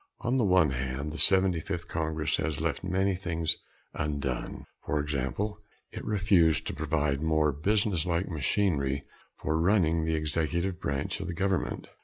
[0.21, 3.57] On the one hand, the Seventy Fifth Congress has left many things
[3.93, 4.65] undone.
[4.87, 5.59] For example,
[5.91, 9.03] it refused to provide more businesslike machinery
[9.37, 11.87] for running the Executive Branch of the government.